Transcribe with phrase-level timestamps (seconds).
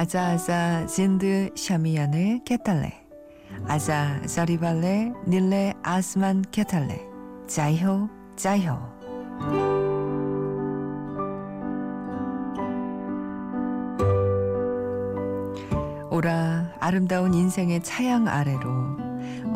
[0.00, 2.90] 아자아자 진드 샤미안의 케탈레.
[3.68, 6.98] 아자 자리발레 닐레 아스만 케탈레.
[7.46, 8.78] 자이호 자이호.
[16.10, 18.70] 오라 아름다운 인생의 차양 아래로.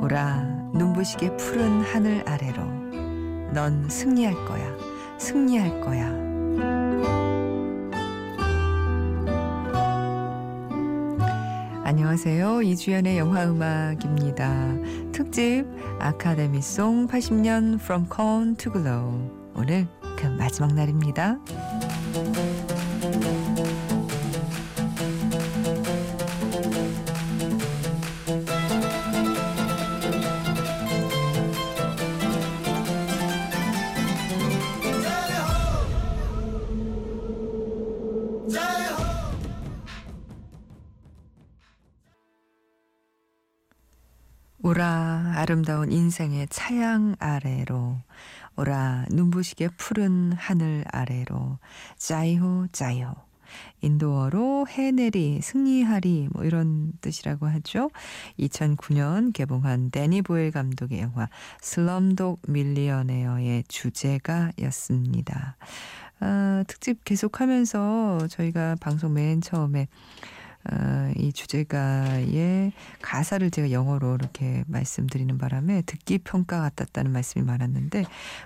[0.03, 0.43] 오라
[0.75, 2.63] 눈부시게 푸른 하늘 아래로.
[3.55, 4.77] 넌 승리할 거야
[5.17, 6.34] 승리할 거야
[11.95, 12.63] 안녕하세요.
[12.63, 14.75] 이주연의 영화 음악입니다.
[15.13, 15.65] 특집
[16.01, 19.31] 아카데미송 80년 From Corn to Glow.
[19.55, 21.39] 오늘 그 마지막 날입니다.
[44.75, 47.97] 오라 아름다운 인생의 차양 아래로
[48.57, 51.61] 오라 눈부시게 푸른 하늘 아래로
[51.97, 53.15] 짜이호 짜이호
[53.83, 57.93] 인도어로 해내리 승리하리 뭐 이런 뜻이라고 하죠.
[58.41, 61.29] 2009년 개봉한 데니 보일 감독의 영화
[61.61, 65.57] 슬럼독 밀리어네어의 주제가였습니다.
[66.19, 69.87] 아, 특집 계속하면서 저희가 방송 맨 처음에
[70.73, 78.05] 어, 이 주제가의 가사를 제가 영어로 이렇게 말씀드리는 바람에 듣기 평가 같았다는 말씀이 많았는데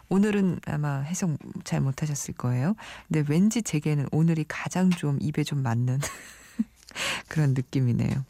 [0.09, 2.75] 오늘은 아마 해석 잘 못하셨을 거예요.
[3.07, 6.01] 근데 왠지 제게는 오늘이 가장 좀 입에 좀 맞는
[7.29, 8.25] 그런 느낌이네요.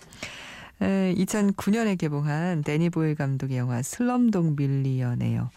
[0.80, 5.50] 2009년에 개봉한 데니 보일 감독의 영화 슬럼독 밀리언네요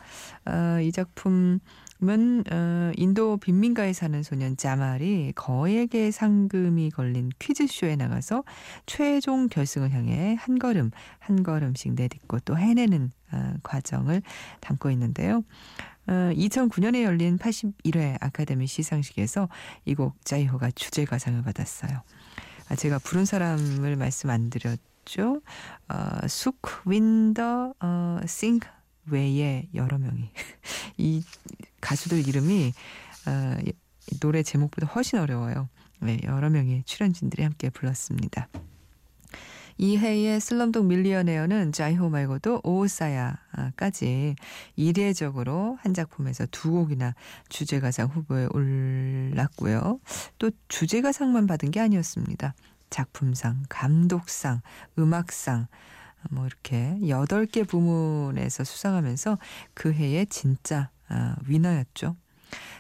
[0.46, 1.60] 어, 이 작품
[2.04, 8.44] 은 어, 인도 빈민가에 사는 소년 자말이 거액의 상금이 걸린 퀴즈쇼에 나가서
[8.88, 10.90] 최종 결승을 향해 한 걸음
[11.20, 14.24] 한 걸음씩 내딛고 또 해내는 어, 과정을
[14.62, 15.44] 담고 있는데요.
[16.08, 19.48] 어, 2009년에 열린 81회 아카데미 시상식에서
[19.86, 22.02] 이 곡 자이호가 주제가상을 받았어요.
[22.70, 25.42] 아, 제가 부른 사람을 말씀 안 드렸죠.
[25.88, 28.60] 어, 숙 윈더 어, 싱
[29.06, 30.30] 외에 여러 명이
[30.98, 31.24] 이
[31.80, 32.74] 가수들 이름이
[33.28, 33.58] 어,
[34.20, 35.70] 노래 제목보다 훨씬 어려워요.
[36.00, 38.48] 네, 여러 명의 출연진들이 함께 불렀습니다.
[39.78, 44.36] 이해의 슬럼독 밀리어네어는 자이호 말고도 오사야까지
[44.76, 47.16] 이례적으로 한 작품에서 두 곡이나
[47.50, 50.00] 주제가상 후보에 올랐고요.
[50.38, 52.54] 또 주제가상만 받은 게 아니었습니다.
[52.92, 54.62] 작품상, 감독상,
[55.00, 55.68] 음악상,
[56.30, 59.38] 뭐 이렇게 여덟 개 부문에서 수상하면서
[59.74, 62.16] 그 해에 진짜 아, winner였죠.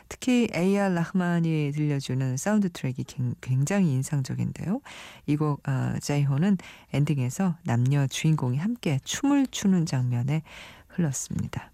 [0.09, 0.93] 특히 A.R.
[0.93, 3.05] 라흐만이 들려주는 사운드 트랙이
[3.39, 4.81] 굉장히 인상적인데요.
[5.25, 6.57] 이곡 어, 자이호는
[6.91, 10.43] 엔딩에서 남녀 주인공이 함께 춤을 추는 장면에
[10.89, 11.71] 흘렀습니다.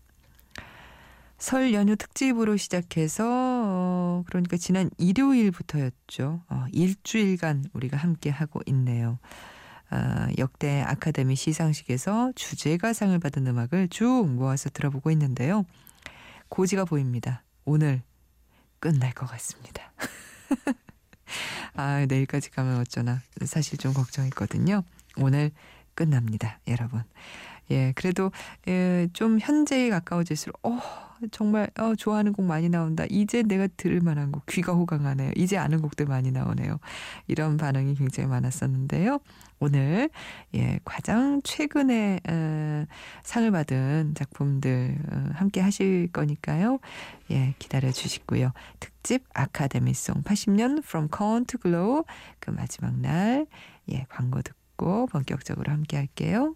[1.40, 6.42] 설 연휴 특집으로 시작해서 어, 그러니까 지난 일요일부터였죠.
[6.48, 9.18] 어, 일주일간 우리가 함께 하고 있네요.
[9.92, 15.66] 어, 역대 아카데미 시상식에서 주제가상을 받은 음악을 쭉 모아서 들어보고 있는데요.
[16.50, 17.44] 고지가 보입니다.
[17.66, 18.02] 오늘
[18.80, 19.92] 끝날 것 같습니다.
[21.76, 24.84] 아, 내일까지 가면 어쩌나 사실 좀 걱정했거든요.
[25.18, 25.52] 오늘
[25.96, 27.04] 끝납니다, 여러분.
[27.72, 28.32] 예, 그래도
[28.68, 30.80] 예, 좀 현재에 가까워질수록 어,
[31.32, 33.06] 정말 어, 좋아하는 곡 많이 나온다.
[33.10, 35.32] 이제 내가 들을 만한 곡 귀가 호강하네요.
[35.36, 36.80] 이제 아는 곡들 많이 나오네요.
[37.28, 39.20] 이런 반응이 굉장히 많았었는데요.
[39.60, 40.10] 오늘
[40.54, 42.86] 예, 가장 최근에 어,
[43.24, 46.80] 상을 받은 작품들 어, 함께 하실 거니까요.
[47.32, 48.52] 예, 기다려 주시고요.
[48.80, 52.04] 특집 아카데미송 80년 From Corn to Glow
[52.40, 53.48] 그 마지막 날
[53.92, 56.56] 예, 광고 듣고 본격적으로 함께 할게요.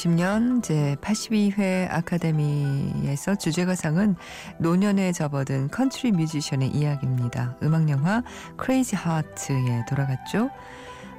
[0.00, 4.16] 2010년 제82회 아카데미에서 주제가상은
[4.58, 7.56] 노년에 접어든 컨트리 뮤지션의 이야기입니다.
[7.62, 8.22] 음악영화
[8.56, 10.50] Crazy Heart에 돌아갔죠.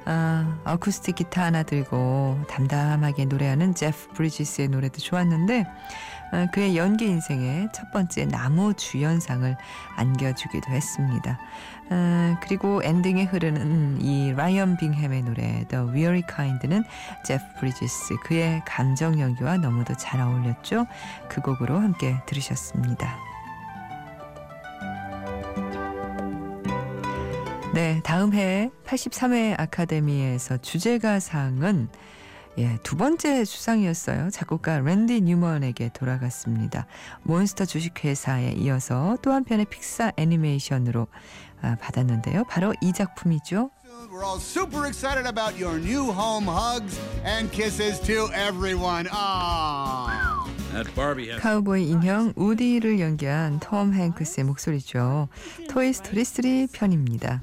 [0.04, 5.66] 아, 어쿠스틱 기타 하나 들고 담담하게 노래하는 제프 브리지스의 노래도 좋았는데
[6.32, 9.56] 아, 그의 연기 인생의 첫 번째 남우 주연상을
[9.96, 11.38] 안겨주기도 했습니다.
[11.90, 16.84] 아, 그리고 엔딩에 흐르는 이 라이언 빙햄의 노래 The Weary Kind는
[17.24, 20.86] 제프 브리지스 그의 감정 연기와 너무도 잘 어울렸죠.
[21.28, 23.31] 그 곡으로 함께 들으셨습니다.
[27.74, 31.88] 네, 다음 해 83회 아카데미에서 주제가상은
[32.58, 34.28] 예, 두 번째 수상이었어요.
[34.28, 36.86] 작곡가 랜디 뉴먼에게 돌아갔습니다.
[37.22, 41.06] 몬스터 주식회사에 이어서 또 한편의 픽사 애니메이션으로
[41.62, 42.44] 아, 받았는데요.
[42.44, 43.70] 바로 이 작품이죠.
[44.10, 49.08] We're all super excited about your new home hugs and kisses to everyone.
[49.10, 50.42] Ah.
[51.40, 55.28] 카우보이 인형 우디를 연기한 톰 행크스의 목소리죠.
[55.68, 57.42] Toy Story 3 편입니다.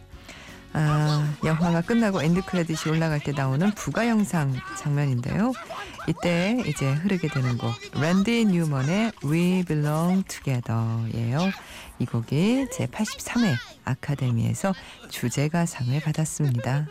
[0.74, 5.54] 아, 영화가 끝나고 end credit이 올라갈 때 나오는 부가 영상 장면인데요.
[6.08, 11.52] 이때 이제 흐르게 되는 곡 랜디 뉴먼의 We Belong Together예요.
[12.00, 13.56] 이 곡이 제 83회
[13.86, 14.74] 아카데미에서
[15.10, 16.88] 주제가상을 받았습니다.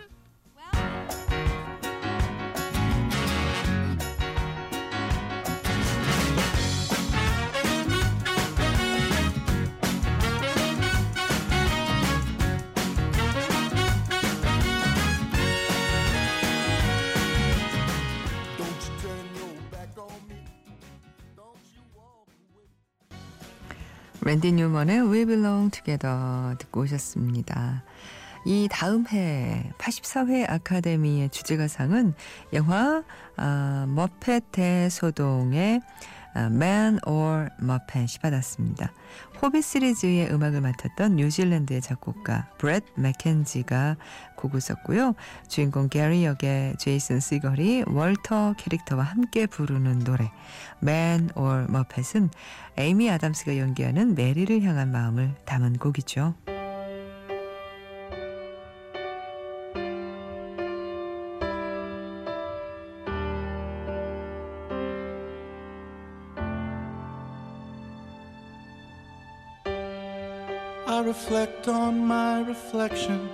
[24.29, 27.83] 랜디 뉴먼의 We Belong Together 듣고 오셨습니다.
[28.45, 32.13] 이 다음 해 84회 아카데미의 주제가상은
[32.53, 33.05] 영화
[33.39, 35.81] 아, 머펫 대소동의 아,
[36.37, 38.93] Man or Muppet이 받았습니다.
[39.43, 43.97] 호빗 시리즈의 음악을 맡았던 뉴질랜드의 작곡가 브렛 맥켄지가
[44.37, 45.15] 곡을 썼고요.
[45.49, 50.31] 주인공 게리 역의 제이슨 시걸이 월터 캐릭터와 함께 부르는 노래
[50.83, 52.31] Man or Muppet은
[52.77, 56.35] 에이미 아담스가 연기하는 메리를 향한 마음을 담은 곡이죠.
[71.67, 73.29] On my reflection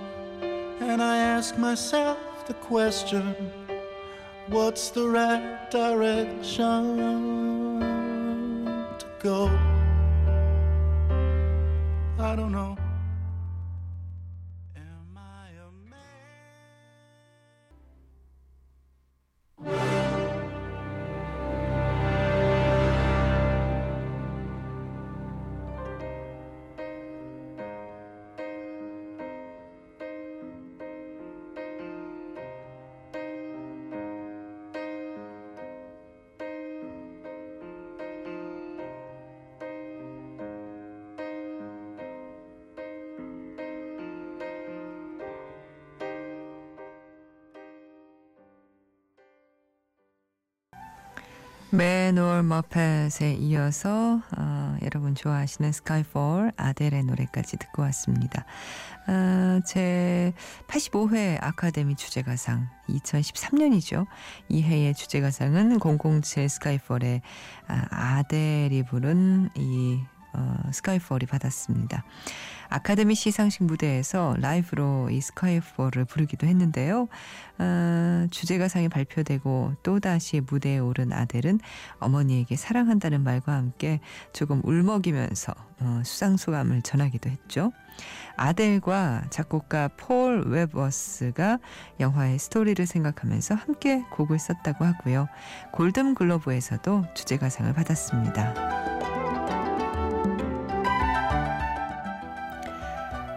[0.79, 2.17] and I ask myself
[2.47, 3.35] the question
[4.47, 7.64] what's the right direction
[51.71, 58.45] 맨올 머펫에 이어서 어, 여러분 좋아하시는 스카이폴 아델의 노래까지 듣고 왔습니다.
[59.07, 60.33] 어, 제
[60.67, 64.05] 85회 아카데미 주제가상 2013년이죠.
[64.47, 67.21] 이 해의 주제가상은 007 스카이폴의
[67.67, 69.99] 아, 아델이 부른 이
[70.35, 72.03] 어, 스카이폴이 받았습니다.
[72.69, 77.07] 아카데미 시상식 무대에서 라이브로 이 스카이폴을 부르기도 했는데요.
[77.57, 81.59] 어, 주제가상이 발표되고 또다시 무대에 오른 아델은
[81.99, 83.99] 어머니에게 사랑한다는 말과 함께
[84.33, 87.71] 조금 울먹이면서 어, 수상 소감을 전하기도 했죠.
[88.35, 91.59] 아델과 작곡가 폴 웨버스가
[91.99, 95.27] 영화의 스토리를 생각하면서 함께 곡을 썼다고 하고요.
[95.71, 99.04] 골든 글로브에서도 주제가상을 받았습니다.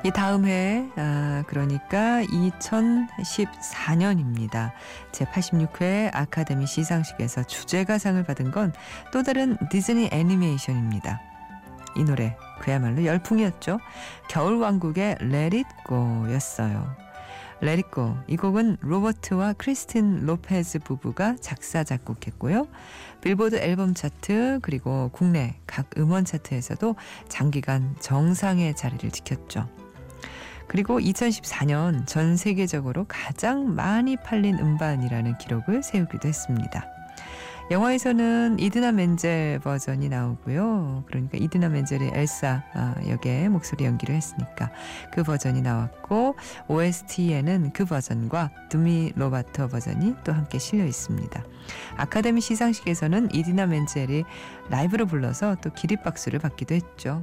[0.09, 4.73] 이 다음 해, 아, 그러니까 2014년입니다.
[5.13, 8.73] 제86회 아카데미 시상식에서 주제가상을 받은 건
[9.13, 11.21] 또 다른 디즈니 애니메이션입니다.
[11.95, 13.81] 이 노래 그야말로 열풍이었죠.
[14.31, 15.19] 겨울왕국의
[15.53, 16.27] It Go
[18.29, 22.67] 이 곡은 로버트와 크리스틴 로페즈 부부가 작사 작곡했고요.
[23.21, 26.97] 빌보드 앨범 차트 그리고 국내 각 음원 차트에서도
[27.29, 29.69] 장기간 정상의 자리를 지켰죠.
[30.69, 36.87] 그리고 2014년 전 세계적으로 가장 많이 팔린 음반이라는 기록을 세우기도 했습니다.
[37.71, 41.05] 영화에서는 이드나 멘젤 버전이 나오고요.
[41.07, 44.71] 그러니까 이드나 멘젤의 엘사 아, 역의 목소리 연기를 했으니까
[45.13, 46.37] 그 버전이 나왔고
[46.69, 51.45] OST에는 그 버전과 두미 로바터 버전이 또 함께 실려 있습니다.
[51.99, 54.25] 아카데미 시상식에서는 이디나 멘젤이
[54.71, 57.23] 라이브로 불러서 또 기립박수를 받기도 했죠.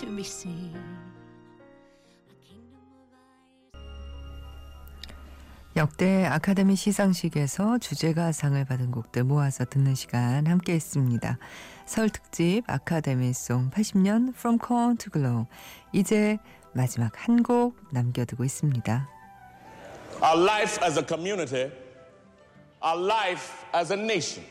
[0.00, 0.74] To be seen.
[2.28, 3.80] A kingdom of
[5.04, 5.16] ice.
[5.76, 11.38] 역대 아카데미 시상식에서 주제가상을 받은 곡들 모아서 듣는 시간 함께 했습니다.
[11.86, 15.46] 설 특집 아카데미송 80년 From Corn to Glow
[15.92, 16.38] 이제
[16.72, 19.08] 마지막 한 곡 남겨두고 있습니다.
[20.22, 21.70] our life as a community,
[22.82, 24.42] our life as a nation,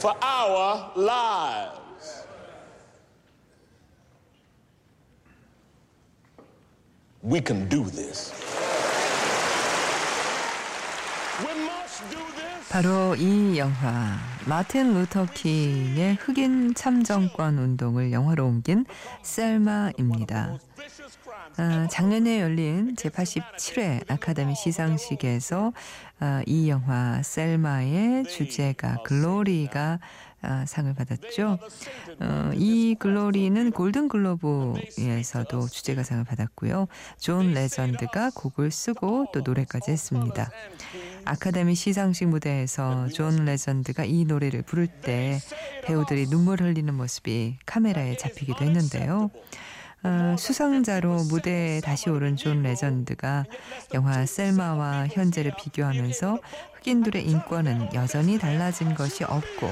[0.00, 1.85] for our lives.
[7.28, 8.32] We can do this.
[11.40, 12.68] We must do this.
[12.70, 14.16] 바로 이 영화
[14.46, 18.84] 마틴 루터 킹의 흑인 참정권 운동을 영화로 옮긴
[19.22, 20.58] 셀마입니다.
[21.56, 25.72] 아, 작년에 열린 제87회 아카데미 시상식에서
[26.20, 29.98] 아, 이 영화 셀마의 주제가 글로리가
[30.46, 31.58] 아, 상을 받았죠.
[32.20, 36.86] 어, 이 글로리는 골든 글로브에서도 주제가상을 받았고요.
[37.18, 40.48] 존 레전드가 곡을 쓰고 또 노래까지 했습니다.
[41.24, 45.40] 아카데미 시상식 무대에서 존 레전드가 이 노래를 부를 때
[45.84, 49.30] 배우들이 눈물 흘리는 모습이 카메라에 잡히기도 했는데요.
[50.04, 53.44] 어, 수상자로 무대에 다시 오른 존 레전드가
[53.94, 56.38] 영화 셀마와 현재를 비교하면서
[56.74, 59.68] 흑인들의 인권은 여전히 달라진 것이 없고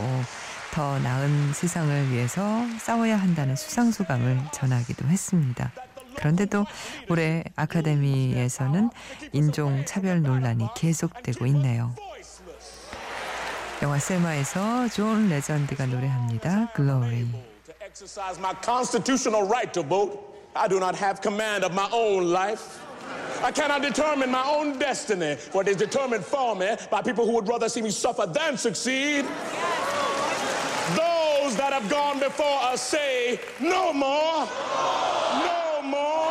[0.75, 2.43] 더 나은 세상을 위해서
[2.81, 5.71] 싸워야 한다는 수상소감을 전하기도 했습니다.
[6.17, 6.67] 그런데도
[7.09, 8.91] 올해 아카데미에서는
[9.33, 11.95] 인종 차별 논란이 계속되고 있네요.
[13.83, 16.73] 영화 셀마에서 존 레전드가 노래합니다.
[16.73, 17.29] 글로리.
[17.81, 20.19] Exercise my constitutional right to vote,
[20.55, 22.81] I do not have command of my own life.
[23.45, 27.35] I cannot determine my own destiny, for it is determined for me by people who
[27.35, 29.25] would rather see me suffer than succeed.
[31.75, 34.47] Have gone before us say, no more,
[35.51, 36.31] no more.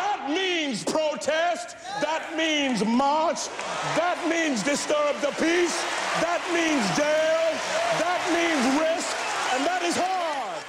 [0.00, 3.48] That means protest, that means march,
[4.00, 5.76] that means disturb the peace,
[6.24, 7.52] that means jail,
[8.00, 9.14] that means risk,
[9.52, 10.62] and that is hard.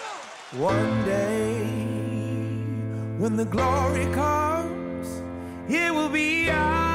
[0.59, 1.63] One day,
[3.19, 5.21] when the glory comes,
[5.69, 6.90] it will be ours.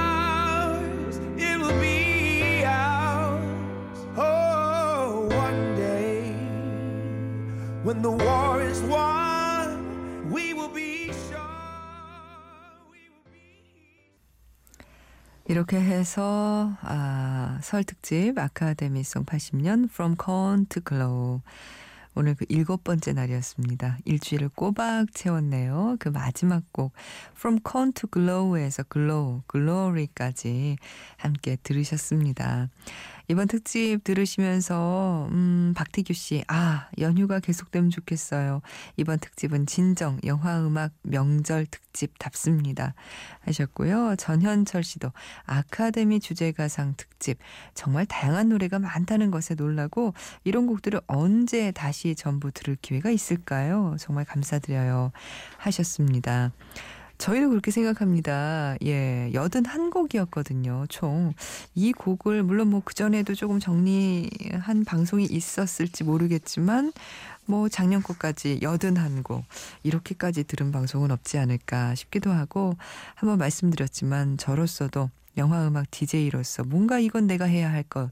[7.96, 11.40] When the war is won, we will be sure.
[15.48, 21.40] 이렇게 해서 아, 설 특집 아카데미송 80년 From Corn to Glow
[22.14, 23.98] 오늘 그 일곱 번째 날이었습니다.
[24.06, 25.96] 일주일을 꼬박 채웠네요.
[25.98, 26.92] 그 마지막 곡
[27.36, 30.78] From Corn to Glow에서 Glow, Glory까지
[31.18, 32.70] 함께 들으셨습니다.
[33.28, 38.62] 이번 특집 들으시면서 음, 박태규 씨, 아 연휴가 계속되면 좋겠어요.
[38.96, 42.94] 이번 특집은 진정 영화 음악 명절 특집답습니다.
[43.40, 44.16] 하셨고요.
[44.16, 45.10] 전현철 씨도
[45.44, 47.38] 아카데미 주제가상 특집
[47.74, 50.14] 정말 다양한 노래가 많다는 것에 놀라고
[50.44, 53.96] 이런 곡들을 언제 다시 전부 들을 기회가 있을까요?
[53.98, 55.12] 정말 감사드려요.
[55.58, 56.52] 하셨습니다.
[57.18, 58.76] 저희도 그렇게 생각합니다.
[58.84, 60.86] 예, 여든 한 곡이었거든요.
[60.88, 61.32] 총.
[61.74, 66.92] 이 곡을, 물론 뭐 그 전에도 조금 정리한 방송이 있었을지 모르겠지만,
[67.46, 69.44] 뭐 작년 것까지 여든 한 곡,
[69.82, 72.76] 이렇게까지 들은 방송은 없지 않을까 싶기도 하고,
[73.14, 78.10] 한번 말씀드렸지만, 저로서도 영화 음악 DJ로서 뭔가 이건 내가 해야 할 것,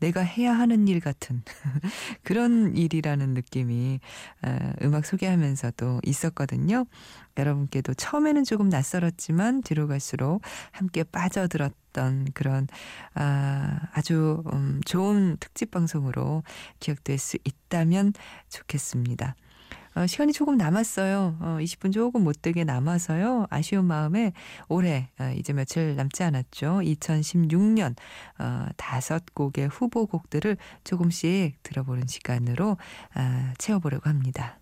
[0.00, 1.42] 내가 해야 하는 일 같은
[2.24, 4.00] 그런 일이라는 느낌이
[4.42, 6.86] 어, 음악 소개하면서도 있었거든요.
[7.36, 10.40] 여러분께도 처음에는 조금 낯설었지만 뒤로 갈수록
[10.72, 12.66] 함께 빠져들었던 그런
[13.14, 16.42] 아, 아주 음, 좋은 특집 방송으로
[16.80, 18.12] 기억될 수 있다면
[18.48, 19.36] 좋겠습니다.
[19.94, 21.36] 어, 시간이 조금 남았어요.
[21.40, 23.46] 어, 20분 조금 못되게 남아서요.
[23.50, 24.32] 아쉬운 마음에
[24.68, 26.80] 올해 어, 이제 며칠 남지 않았죠.
[26.82, 27.96] 2016년
[28.38, 32.76] 어, 다섯 곡의 후보곡들을 조금씩 들어보는 시간으로
[33.14, 34.60] 아, 채워보려고 합니다.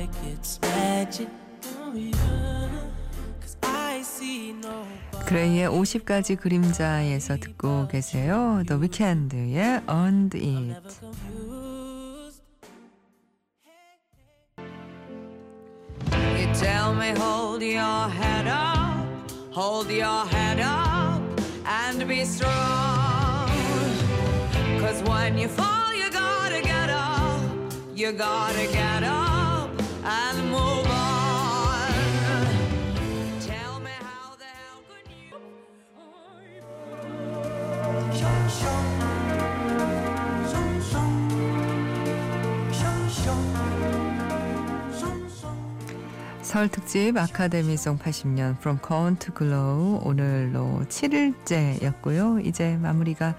[0.00, 1.28] Like it's magic.
[1.76, 2.70] Oh, yeah.
[5.26, 8.62] 그레이의 50가지 그림자에서 듣고 계세요.
[8.66, 10.82] The Weeknd의 Earned It.
[10.98, 12.42] confused.
[16.08, 19.06] You tell me, hold your head up,
[19.52, 21.20] hold your head up,
[21.66, 23.48] and be strong.
[24.80, 27.40] Cause when you fall, you gotta get up,
[27.94, 29.19] you gotta get up
[30.04, 31.92] and move on.
[33.40, 35.36] Tell me how the hell could you?
[46.42, 52.44] 설 특집 아카데미송 80년 From Corn to Glow 오늘로 7일째였고요.
[52.44, 53.36] 이제 마무리가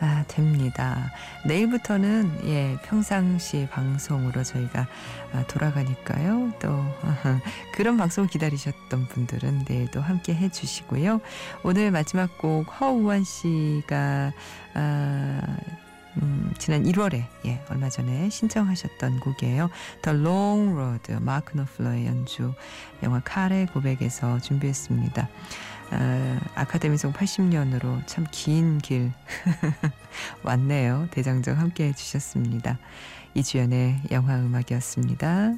[0.00, 1.12] 아, 됩니다.
[1.44, 4.86] 내일부터는 예 평상시 방송으로 저희가
[5.32, 6.52] 아, 돌아가니까요.
[6.58, 6.68] 또
[7.02, 7.40] 아하,
[7.74, 11.20] 그런 방송 기다리셨던 분들은 내일도 함께 해 주시고요.
[11.62, 14.32] 오늘 마지막 곡 허우원 씨가
[14.74, 15.56] 아,
[16.16, 19.70] 음, 지난 1월에 예, 얼마 전에 신청하셨던 곡이에요.
[20.02, 22.54] The Long Road 마크 노플러의 연주
[23.02, 25.28] 영화 칼의 고백에서 준비했습니다.
[25.90, 29.12] 아, 아카데미송 80년으로 참 긴 길
[30.44, 31.08] 왔네요.
[31.10, 32.78] 대장정 함께 해주셨습니다.
[33.34, 35.54] 이주연의 영화 음악이었습니다.